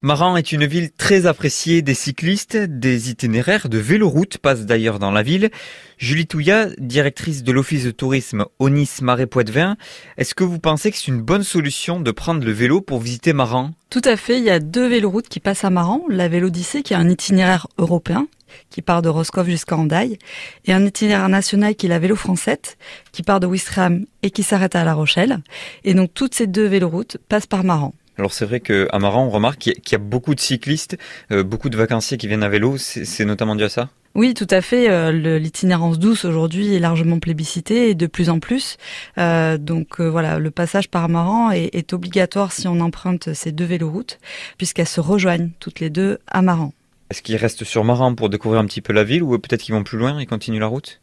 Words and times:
Maran 0.00 0.36
est 0.36 0.52
une 0.52 0.64
ville 0.64 0.92
très 0.92 1.26
appréciée 1.26 1.82
des 1.82 1.94
cyclistes, 1.94 2.56
des 2.56 3.10
itinéraires 3.10 3.68
de 3.68 3.78
véloroute 3.78 4.38
passent 4.38 4.64
d'ailleurs 4.64 5.00
dans 5.00 5.10
la 5.10 5.24
ville. 5.24 5.50
Julie 5.96 6.28
Touya, 6.28 6.68
directrice 6.78 7.42
de 7.42 7.50
l'office 7.50 7.82
de 7.82 7.90
tourisme 7.90 8.44
Onis 8.60 8.88
Marais 9.02 9.26
Poitevin, 9.26 9.76
est-ce 10.16 10.36
que 10.36 10.44
vous 10.44 10.60
pensez 10.60 10.92
que 10.92 10.96
c'est 10.96 11.08
une 11.08 11.20
bonne 11.20 11.42
solution 11.42 11.98
de 11.98 12.12
prendre 12.12 12.44
le 12.44 12.52
vélo 12.52 12.80
pour 12.80 13.00
visiter 13.00 13.32
Maran 13.32 13.72
Tout 13.90 14.02
à 14.04 14.16
fait, 14.16 14.38
il 14.38 14.44
y 14.44 14.50
a 14.50 14.60
deux 14.60 14.86
véloroutes 14.86 15.28
qui 15.28 15.40
passent 15.40 15.64
à 15.64 15.70
Maran, 15.70 16.04
la 16.08 16.28
Vélodyssée 16.28 16.84
qui 16.84 16.92
est 16.92 16.96
un 16.96 17.10
itinéraire 17.10 17.66
européen 17.76 18.28
qui 18.70 18.82
part 18.82 19.02
de 19.02 19.08
Roscoff 19.08 19.48
jusqu'à 19.48 19.76
Andaille, 19.76 20.16
et 20.64 20.72
un 20.72 20.86
itinéraire 20.86 21.28
national 21.28 21.74
qui 21.74 21.86
est 21.86 21.90
la 21.90 21.98
Vélo 21.98 22.14
Française, 22.14 22.76
qui 23.10 23.24
part 23.24 23.40
de 23.40 23.48
Ouistreham 23.48 24.06
et 24.22 24.30
qui 24.30 24.44
s'arrête 24.44 24.76
à 24.76 24.84
La 24.84 24.94
Rochelle. 24.94 25.40
Et 25.82 25.92
donc 25.92 26.14
toutes 26.14 26.34
ces 26.34 26.46
deux 26.46 26.66
véloroutes 26.66 27.18
passent 27.28 27.48
par 27.48 27.64
Maran. 27.64 27.92
Alors 28.18 28.32
c'est 28.32 28.44
vrai 28.44 28.58
qu'à 28.58 28.98
Maran, 28.98 29.26
on 29.26 29.30
remarque 29.30 29.60
qu'il 29.60 29.92
y 29.92 29.94
a 29.94 29.98
beaucoup 29.98 30.34
de 30.34 30.40
cyclistes, 30.40 30.98
euh, 31.30 31.44
beaucoup 31.44 31.70
de 31.70 31.76
vacanciers 31.76 32.18
qui 32.18 32.26
viennent 32.26 32.42
à 32.42 32.48
vélo. 32.48 32.76
C'est 32.76 33.24
notamment 33.24 33.54
dû 33.54 33.62
à 33.62 33.68
ça? 33.68 33.90
Oui, 34.16 34.34
tout 34.34 34.46
à 34.50 34.60
fait. 34.60 34.90
Euh, 34.90 35.38
l'itinérance 35.38 36.00
douce 36.00 36.24
aujourd'hui 36.24 36.74
est 36.74 36.80
largement 36.80 37.20
plébiscitée 37.20 37.90
et 37.90 37.94
de 37.94 38.06
plus 38.08 38.28
en 38.30 38.40
plus. 38.40 38.76
Euh, 39.18 39.56
donc 39.56 40.00
voilà, 40.00 40.40
le 40.40 40.50
passage 40.50 40.88
par 40.88 41.08
Maran 41.08 41.52
est, 41.52 41.72
est, 41.72 41.92
obligatoire 41.92 42.50
si 42.50 42.66
on 42.66 42.80
emprunte 42.80 43.32
ces 43.34 43.52
deux 43.52 43.64
véloroutes, 43.64 44.18
puisqu'elles 44.56 44.88
se 44.88 45.00
rejoignent 45.00 45.50
toutes 45.60 45.78
les 45.78 45.90
deux 45.90 46.18
à 46.26 46.42
Maran. 46.42 46.72
Est-ce 47.10 47.22
qu'ils 47.22 47.36
restent 47.36 47.64
sur 47.64 47.84
Maran 47.84 48.14
pour 48.16 48.28
découvrir 48.28 48.60
un 48.60 48.66
petit 48.66 48.80
peu 48.80 48.92
la 48.92 49.04
ville 49.04 49.22
ou 49.22 49.38
peut-être 49.38 49.62
qu'ils 49.62 49.74
vont 49.74 49.84
plus 49.84 49.98
loin 49.98 50.18
et 50.18 50.26
continuent 50.26 50.58
la 50.58 50.66
route? 50.66 51.00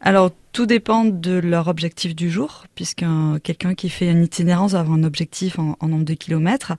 Alors, 0.00 0.30
tout 0.54 0.66
dépend 0.66 1.04
de 1.04 1.32
leur 1.32 1.66
objectif 1.66 2.14
du 2.14 2.30
jour, 2.30 2.64
puisque 2.76 3.04
quelqu'un 3.42 3.74
qui 3.74 3.88
fait 3.88 4.08
une 4.08 4.22
itinérance 4.22 4.72
va 4.72 4.80
avoir 4.80 4.96
un 4.96 5.02
objectif 5.02 5.58
en, 5.58 5.76
nombre 5.82 6.04
de 6.04 6.14
kilomètres. 6.14 6.74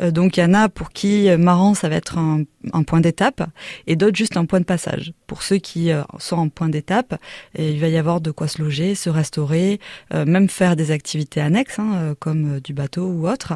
Euh, 0.00 0.10
donc, 0.10 0.36
il 0.36 0.40
y 0.40 0.44
en 0.44 0.52
a 0.52 0.68
pour 0.68 0.90
qui 0.90 1.30
euh, 1.30 1.38
marrant, 1.38 1.74
ça 1.74 1.88
va 1.88 1.94
être 1.94 2.18
un, 2.18 2.42
point 2.82 3.00
d'étape, 3.00 3.48
et 3.86 3.94
d'autres 3.94 4.16
juste 4.16 4.36
un 4.36 4.46
point 4.46 4.58
de 4.58 4.64
passage. 4.64 5.12
Pour 5.28 5.44
ceux 5.44 5.58
qui 5.58 5.92
euh, 5.92 6.02
sont 6.18 6.38
en 6.38 6.48
point 6.48 6.68
d'étape, 6.68 7.20
il 7.56 7.78
va 7.78 7.86
y 7.86 7.96
avoir 7.96 8.20
de 8.20 8.32
quoi 8.32 8.48
se 8.48 8.60
loger, 8.60 8.96
se 8.96 9.08
restaurer, 9.08 9.78
même 10.12 10.48
faire 10.48 10.74
des 10.74 10.90
activités 10.90 11.40
annexes, 11.40 11.78
hein, 11.78 12.14
comme 12.18 12.58
du 12.58 12.74
bateau 12.74 13.06
ou 13.06 13.28
autre. 13.28 13.54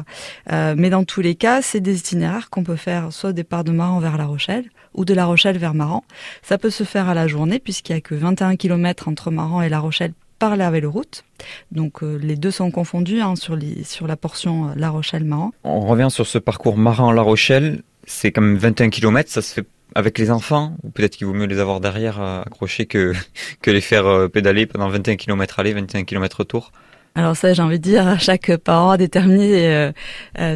mais 0.49 0.89
dans 0.89 1.03
tous 1.03 1.21
les 1.21 1.35
cas, 1.35 1.61
c'est 1.61 1.81
des 1.81 1.99
itinéraires 1.99 2.49
qu'on 2.49 2.63
peut 2.63 2.77
faire 2.77 3.11
soit 3.11 3.31
au 3.31 3.33
départ 3.33 3.65
de 3.65 3.71
Maran 3.71 3.99
vers 3.99 4.17
La 4.17 4.25
Rochelle, 4.25 4.69
ou 4.95 5.05
de 5.05 5.13
La 5.13 5.25
Rochelle 5.25 5.57
vers 5.57 5.73
Maran. 5.73 6.03
Ça 6.41 6.57
peut 6.57 6.69
se 6.69 6.83
faire 6.83 7.09
à 7.09 7.13
la 7.13 7.27
journée 7.27 7.59
puisqu'il 7.59 7.93
y 7.93 7.95
a 7.95 8.01
que 8.01 8.15
21 8.15 8.55
km 8.55 9.07
entre 9.07 9.31
Maran 9.31 9.61
et 9.61 9.64
La 9.69 9.79
Rochelle 9.79 10.13
par 10.39 10.55
la 10.55 10.69
véloroute. 10.71 11.23
Donc 11.71 12.03
euh, 12.03 12.17
les 12.21 12.35
deux 12.35 12.51
sont 12.51 12.71
confondus 12.71 13.21
hein, 13.21 13.35
sur, 13.35 13.57
sur 13.83 14.07
la 14.07 14.15
portion 14.15 14.69
euh, 14.69 14.73
La 14.75 14.89
Rochelle-Maran. 14.89 15.51
On 15.63 15.81
revient 15.81 16.09
sur 16.09 16.27
ce 16.27 16.37
parcours 16.37 16.77
Maran-La 16.77 17.21
Rochelle. 17.21 17.81
C'est 18.05 18.31
quand 18.31 18.41
même 18.41 18.57
21 18.57 18.89
km, 18.89 19.29
ça 19.29 19.41
se 19.41 19.53
fait 19.53 19.65
avec 19.93 20.17
les 20.17 20.29
enfants? 20.29 20.75
Ou 20.83 20.89
peut-être 20.89 21.15
qu'il 21.15 21.27
vaut 21.27 21.33
mieux 21.33 21.45
les 21.45 21.59
avoir 21.59 21.79
derrière 21.79 22.21
euh, 22.21 22.41
accrochés 22.41 22.85
que, 22.85 23.13
que 23.61 23.71
les 23.71 23.81
faire 23.81 24.29
pédaler 24.29 24.65
pendant 24.65 24.89
21 24.89 25.15
km 25.15 25.59
aller, 25.59 25.73
21 25.73 26.03
km 26.03 26.37
retour? 26.37 26.71
Alors 27.17 27.37
ça, 27.37 27.53
j'ai 27.53 27.61
envie 27.61 27.79
de 27.79 27.83
dire, 27.83 28.19
chaque 28.19 28.57
parent 28.57 28.91
a 28.91 28.97
déterminé 28.97 29.89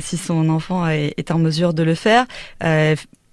si 0.02 0.18
son 0.18 0.50
enfant 0.50 0.86
est, 0.90 1.14
est, 1.16 1.32
en 1.32 1.40
mesure 1.40 1.74
de 1.74 1.84
le 1.84 1.96
faire. 1.96 2.26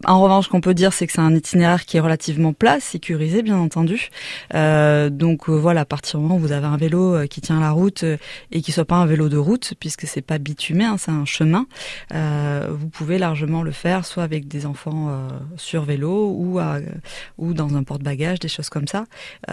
En 0.05 0.21
revanche, 0.21 0.49
qu'on 0.49 0.61
peut 0.61 0.75
dire, 0.75 0.93
c'est 0.93 1.07
que 1.07 1.13
c'est 1.15 1.21
un 1.21 1.35
itinéraire 1.35 1.87
qui 1.87 1.97
est 1.97 2.01
relativement 2.01 2.53
plat, 2.53 2.81
sécurisé, 2.81 3.43
bien 3.43 3.57
entendu. 3.57 4.11
Euh, 4.55 5.09
donc 5.09 5.49
euh, 5.49 5.53
voilà, 5.53 5.81
à 5.81 5.85
partir 5.87 6.19
du 6.19 6.25
moment 6.25 6.37
où 6.37 6.39
vous 6.39 6.53
avez 6.53 6.67
un 6.67 6.77
vélo 6.77 7.15
euh, 7.15 7.27
qui 7.27 7.41
tient 7.41 7.61
la 7.61 7.71
route 7.71 8.05
et 8.53 8.61
qui 8.61 8.73
soit 8.73 8.85
pas 8.85 8.97
un 8.97 9.07
vélo 9.07 9.31
de 9.31 9.39
route, 9.39 9.73
puisque 9.81 10.07
c'est 10.07 10.21
pas 10.21 10.37
bitumé, 10.37 10.85
hein, 10.85 10.97
c'est 10.99 11.11
un 11.11 11.25
chemin, 11.25 11.67
vous 12.13 12.89
pouvez 12.89 13.19
largement 13.19 13.63
le 13.63 13.71
faire, 13.71 14.05
soit 14.05 14.23
avec 14.23 14.49
des 14.49 14.67
enfants 14.67 15.29
sur 15.57 15.85
vélo 15.85 16.31
ou 16.31 16.61
ou 17.39 17.55
dans 17.55 17.77
un 17.77 17.83
porte-bagages, 17.83 18.39
des 18.39 18.49
choses 18.49 18.69
comme 18.69 18.87
ça. 18.87 19.05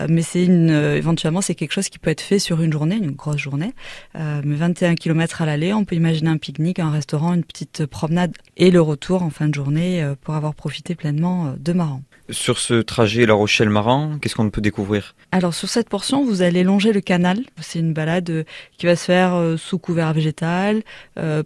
mais 0.10 0.22
c'est 0.22 0.44
une, 0.44 0.70
éventuellement, 0.70 1.42
c'est 1.42 1.56
quelque 1.56 1.72
chose 1.72 1.90
qui 1.90 2.00
peut 2.00 2.10
être 2.10 2.22
fait 2.22 2.40
sur 2.40 2.62
une 2.62 2.72
journée, 2.72 2.96
une 2.96 3.12
grosse 3.12 3.38
journée. 3.38 3.74
mais 4.16 4.56
21 4.56 4.96
km 4.96 5.42
à 5.42 5.46
l'aller, 5.46 5.74
on 5.74 5.86
peut 5.86 5.96
imaginer 5.96 6.30
un 6.30 6.38
pique-nique, 6.38 6.80
un 6.80 6.92
restaurant, 6.92 7.34
une 7.34 7.44
petite 7.44 7.86
promenade 7.86 8.34
et 8.58 8.72
le 8.72 8.82
retour 8.82 9.24
en 9.24 9.30
fin 9.30 9.48
de 9.48 9.54
journée 9.54 10.06
pour 10.22 10.33
avoir 10.36 10.56
profité 10.56 10.96
pleinement 10.96 11.48
euh, 11.48 11.50
de 11.58 11.74
Maran. 11.74 12.02
Sur 12.30 12.58
ce 12.58 12.76
trajet 12.76 13.26
La 13.26 13.34
Rochelle-Maran, 13.34 14.18
qu'est-ce 14.22 14.36
qu'on 14.36 14.50
peut 14.50 14.62
découvrir? 14.62 15.14
Alors 15.32 15.54
sur 15.54 15.68
cette 15.68 15.90
portion, 15.90 16.24
vous 16.24 16.42
allez 16.42 16.64
longer 16.64 16.94
le 16.94 17.02
canal. 17.02 17.42
C'est 17.60 17.80
une 17.80 17.94
balade 17.94 18.30
euh, 18.30 18.44
qui 18.78 18.86
va 18.86 18.96
se 18.96 19.06
faire 19.06 19.34
euh, 19.34 19.58
sous 19.58 19.78
couvert 19.78 20.14
végétal. 20.14 20.84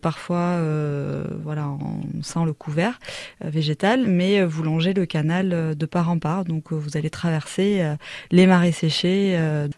parfois, 0.01 0.59
voilà, 1.43 1.67
on 1.67 2.23
sent 2.23 2.45
le 2.45 2.53
couvert 2.53 2.99
végétal, 3.41 4.05
mais 4.07 4.43
vous 4.43 4.63
longez 4.63 4.93
le 4.93 5.05
canal 5.05 5.75
de 5.75 5.85
part 5.85 6.09
en 6.09 6.19
part. 6.19 6.45
Donc 6.45 6.71
vous 6.71 6.97
allez 6.97 7.09
traverser 7.09 7.83
les 8.31 8.47
marais 8.47 8.71
séchés. 8.71 9.37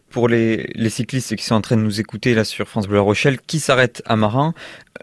Pour 0.09 0.27
les, 0.27 0.69
les, 0.75 0.89
cyclistes 0.89 1.35
qui 1.35 1.43
sont 1.43 1.55
en 1.55 1.61
train 1.61 1.77
de 1.77 1.81
nous 1.81 1.99
écouter 1.99 2.33
là 2.33 2.43
sur 2.43 2.67
France 2.67 2.87
Bleu 2.87 2.97
La 2.97 3.03
Rochelle, 3.03 3.39
qui 3.39 3.59
s'arrêtent 3.59 4.01
à 4.05 4.15
Maran, 4.15 4.53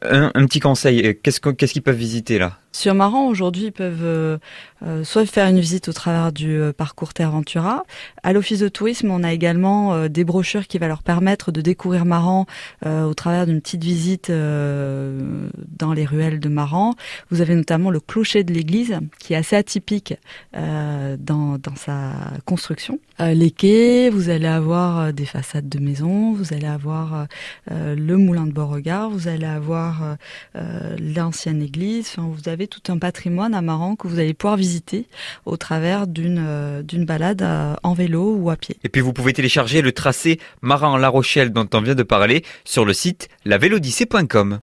un, 0.03 0.31
un 0.35 0.47
petit 0.47 0.61
conseil, 0.61 1.19
qu'est-ce 1.23 1.73
qu'ils 1.73 1.83
peuvent 1.83 1.97
visiter 1.97 2.39
là? 2.39 2.59
Sur 2.77 2.95
Maran, 2.95 3.29
aujourd'hui, 3.29 3.67
ils 3.67 3.73
peuvent 3.73 4.05
euh, 4.05 4.37
euh, 4.85 5.03
soit 5.03 5.25
faire 5.25 5.49
une 5.49 5.59
visite 5.59 5.89
au 5.89 5.95
travers 5.95 6.31
du 6.31 6.61
euh, 6.61 6.75
parcours 6.75 7.15
Terre 7.15 7.31
Ventura. 7.31 7.85
À 8.23 8.35
l'Office 8.35 8.59
de 8.59 8.69
tourisme, 8.69 9.11
on 9.11 9.25
a 9.25 9.33
également 9.33 10.09
des 10.09 10.25
brochures 10.25 10.67
qui 10.67 10.79
vont 10.79 10.87
leur 10.87 11.03
permettre 11.03 11.53
de 11.53 11.63
découvrir 11.63 12.05
Maran 12.05 12.47
au 12.85 13.15
travers 13.15 13.47
d'une 13.47 13.61
petite 13.61 13.83
visite 13.85 14.31
dans 14.31 15.93
les 15.95 16.05
ruelles 16.05 16.41
de 16.41 16.49
Maran. 16.49 16.95
Vous 17.31 17.41
avez 17.41 17.55
notamment 17.55 17.91
le 17.91 18.01
clocher 18.01 18.45
de 18.45 18.53
l'église, 18.53 18.99
qui 19.19 19.33
est 19.33 19.37
assez 19.37 19.57
atypique 19.57 20.15
dans 20.53 21.59
sa 21.77 22.13
construction. 22.45 22.99
Les 23.19 23.51
quais, 23.51 24.11
vous 24.11 24.29
allez 24.29 24.47
avoir 24.47 25.13
des 25.13 25.25
façades 25.25 25.69
de 25.69 25.79
maisons, 25.79 26.33
vous 26.33 26.53
allez 26.53 26.67
avoir 26.67 27.27
le 27.71 28.17
moulin 28.17 28.47
de 28.47 28.53
Beauregard, 28.53 29.11
vous 29.11 29.29
allez 29.29 29.47
avoir 29.47 30.17
l'ancienne 30.55 31.63
église, 31.63 32.15
vous 32.19 32.49
avez 32.49 32.67
tout 32.67 32.93
un 32.93 32.99
patrimoine 32.99 33.55
amarant 33.55 33.97
que 33.97 34.07
vous 34.09 34.19
allez 34.19 34.35
pouvoir 34.35 34.57
visiter 34.57 35.07
au 35.45 35.57
travers 35.57 36.07
d'une 36.07 36.45
euh, 36.67 36.83
d'une 36.83 37.05
balade 37.05 37.43
euh, 37.43 37.75
en 37.83 37.95
vélo 37.95 38.37
ou 38.37 38.51
à 38.51 38.57
pied. 38.57 38.77
Et 38.85 38.89
puis 38.89 39.01
vous 39.01 39.13
pouvez 39.13 39.33
télécharger 39.33 39.83
le 39.83 39.93
tracé 39.93 40.41
Marin-La 40.63 41.09
Rochelle 41.09 41.53
dont 41.53 41.69
on 41.75 41.81
vient 41.81 41.95
de 41.95 42.03
parler 42.03 42.45
sur 42.65 42.85
le 42.85 42.93
site 42.93 43.29
lavélodyssée.com. 43.45 44.55